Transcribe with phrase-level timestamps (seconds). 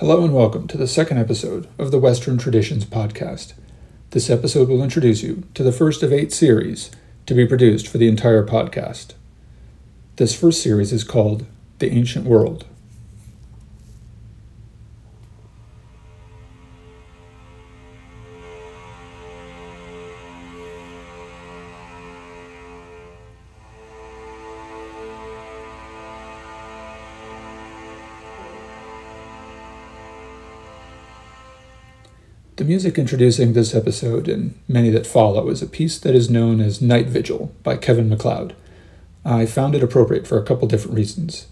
[0.00, 3.52] Hello and welcome to the second episode of the Western Traditions Podcast.
[4.12, 6.90] This episode will introduce you to the first of eight series
[7.26, 9.12] to be produced for the entire podcast.
[10.16, 11.44] This first series is called
[11.80, 12.64] The Ancient World.
[32.60, 36.60] The music introducing this episode and many that follow is a piece that is known
[36.60, 38.54] as Night Vigil by Kevin MacLeod.
[39.24, 41.46] I found it appropriate for a couple different reasons.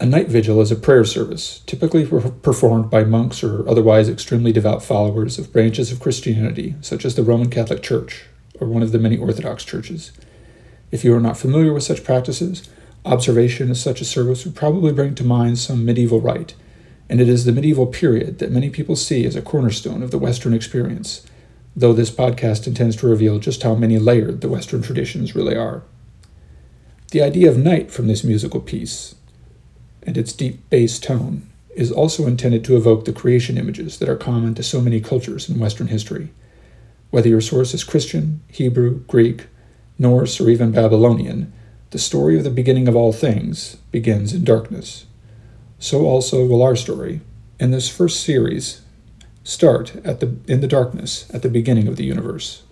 [0.00, 4.82] A night vigil is a prayer service, typically performed by monks or otherwise extremely devout
[4.82, 8.24] followers of branches of Christianity, such as the Roman Catholic Church
[8.58, 10.12] or one of the many Orthodox churches.
[10.90, 12.70] If you are not familiar with such practices,
[13.04, 16.54] observation of such a service would probably bring to mind some medieval rite
[17.12, 20.18] and it is the medieval period that many people see as a cornerstone of the
[20.18, 21.26] Western experience,
[21.76, 25.82] though this podcast intends to reveal just how many layered the Western traditions really are.
[27.10, 29.14] The idea of night from this musical piece,
[30.04, 34.16] and its deep bass tone, is also intended to evoke the creation images that are
[34.16, 36.30] common to so many cultures in Western history.
[37.10, 39.48] Whether your source is Christian, Hebrew, Greek,
[39.98, 41.52] Norse, or even Babylonian,
[41.90, 45.04] the story of the beginning of all things begins in darkness
[45.82, 47.20] so also will our story,
[47.58, 48.82] in this first series,
[49.42, 52.62] start at the, in the darkness at the beginning of the universe.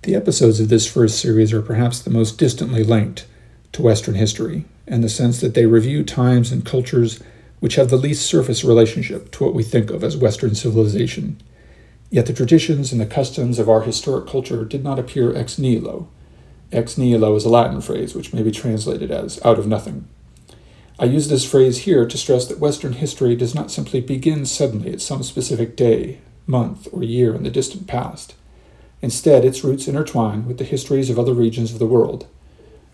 [0.00, 3.26] The episodes of this first series are perhaps the most distantly linked
[3.72, 7.22] to Western history, in the sense that they review times and cultures
[7.60, 11.40] which have the least surface relationship to what we think of as Western civilization.
[12.10, 16.08] Yet the traditions and the customs of our historic culture did not appear ex nihilo.
[16.70, 20.06] Ex nihilo is a Latin phrase which may be translated as out of nothing.
[20.98, 24.92] I use this phrase here to stress that Western history does not simply begin suddenly
[24.92, 28.34] at some specific day, month, or year in the distant past.
[29.02, 32.26] Instead, its roots intertwine with the histories of other regions of the world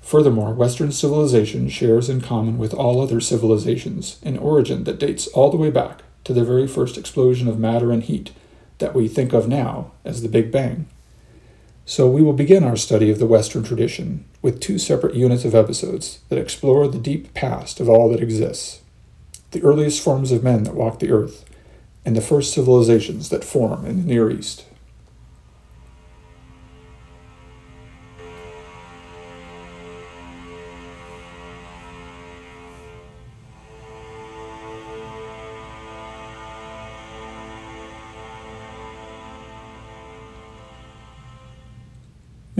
[0.00, 5.50] Furthermore, Western civilization shares in common with all other civilizations an origin that dates all
[5.50, 8.32] the way back to the very first explosion of matter and heat
[8.78, 10.88] that we think of now as the Big Bang.
[11.84, 15.54] So, we will begin our study of the Western tradition with two separate units of
[15.54, 18.80] episodes that explore the deep past of all that exists
[19.50, 21.44] the earliest forms of men that walked the earth,
[22.04, 24.64] and the first civilizations that form in the Near East.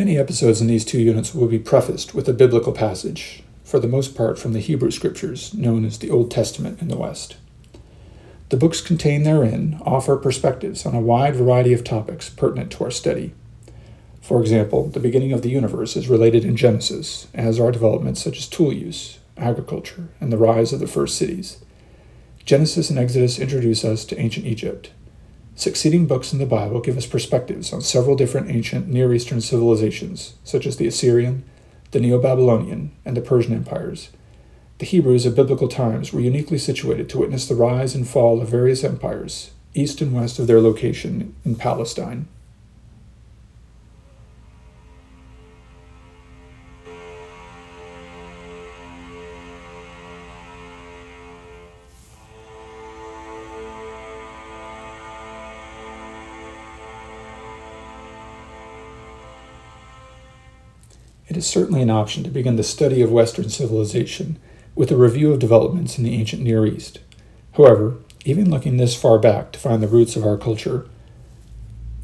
[0.01, 3.87] Many episodes in these two units will be prefaced with a biblical passage, for the
[3.87, 7.37] most part from the Hebrew Scriptures, known as the Old Testament in the West.
[8.49, 12.91] The books contained therein offer perspectives on a wide variety of topics pertinent to our
[12.91, 13.35] study.
[14.23, 18.39] For example, the beginning of the universe is related in Genesis, as are developments such
[18.39, 21.59] as tool use, agriculture, and the rise of the first cities.
[22.47, 24.93] Genesis and Exodus introduce us to ancient Egypt,
[25.61, 30.33] Succeeding books in the Bible give us perspectives on several different ancient Near Eastern civilizations,
[30.43, 31.45] such as the Assyrian,
[31.91, 34.09] the Neo Babylonian, and the Persian empires.
[34.79, 38.49] The Hebrews of biblical times were uniquely situated to witness the rise and fall of
[38.49, 42.27] various empires, east and west of their location in Palestine.
[61.31, 64.37] It is certainly an option to begin the study of Western civilization
[64.75, 66.99] with a review of developments in the ancient Near East.
[67.53, 70.89] However, even looking this far back to find the roots of our culture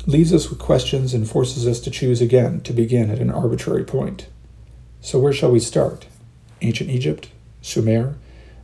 [0.06, 3.82] leaves us with questions and forces us to choose again to begin at an arbitrary
[3.82, 4.28] point.
[5.00, 6.06] So, where shall we start?
[6.62, 7.28] Ancient Egypt?
[7.60, 8.14] Sumer?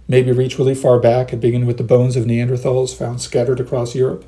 [0.07, 3.97] Maybe reach really far back and begin with the bones of Neanderthals found scattered across
[3.97, 4.25] Europe?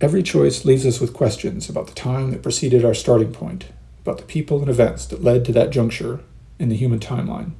[0.00, 3.66] Every choice leaves us with questions about the time that preceded our starting point
[4.06, 6.20] about the people and events that led to that juncture
[6.58, 7.52] in the human timeline.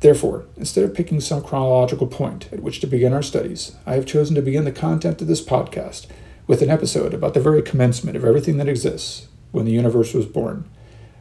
[0.00, 4.06] Therefore, instead of picking some chronological point at which to begin our studies, I have
[4.06, 6.06] chosen to begin the content of this podcast
[6.46, 10.26] with an episode about the very commencement of everything that exists when the universe was
[10.26, 10.68] born.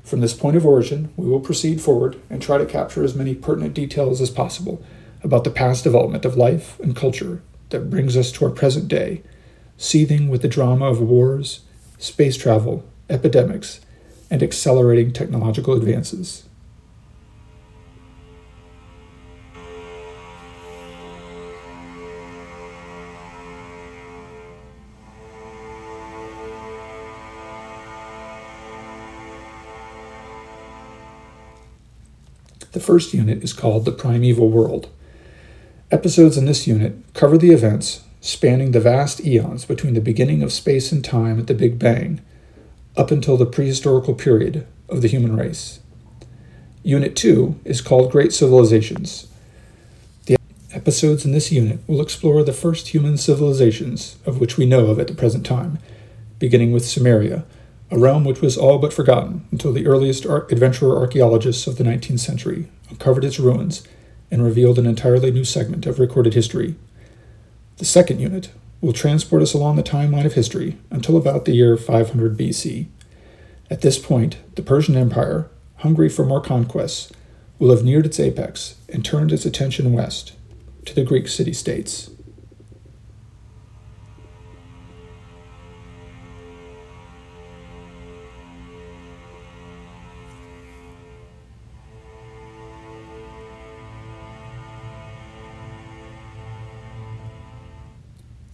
[0.04, 3.36] From this point of origin, we will proceed forward and try to capture as many
[3.36, 4.82] pertinent details as possible
[5.22, 9.22] about the past development of life and culture that brings us to our present day,
[9.78, 11.62] seething with the drama of wars,
[11.98, 13.82] space travel, epidemics,
[14.30, 16.44] and accelerating technological advances.
[32.74, 34.90] The first unit is called The Primeval World.
[35.90, 40.52] Episodes in this unit cover the events spanning the vast eons between the beginning of
[40.52, 42.22] space and time at the Big Bang
[42.98, 45.80] up until the prehistorical period of the human race.
[46.84, 49.28] Unit 2 is called Great Civilizations.
[50.26, 50.38] The
[50.74, 55.00] episodes in this unit will explore the first human civilizations of which we know of
[55.00, 55.80] at the present time,
[56.40, 57.46] beginning with Sumeria
[57.90, 61.84] a realm which was all but forgotten until the earliest ar- adventurer archaeologists of the
[61.84, 63.88] 19th century uncovered its ruins
[64.30, 66.76] and revealed an entirely new segment of recorded history.
[67.78, 68.50] The second unit
[68.82, 72.88] will transport us along the timeline of history until about the year 500 BC.
[73.70, 77.12] At this point, the Persian Empire, hungry for more conquests,
[77.60, 80.34] will have neared its apex and turned its attention west
[80.86, 82.12] to the Greek city states.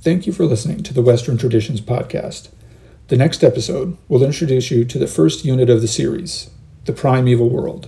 [0.03, 2.49] Thank you for listening to the Western Traditions podcast.
[3.07, 6.49] The next episode will introduce you to the first unit of the series,
[6.83, 7.87] The Primeval World.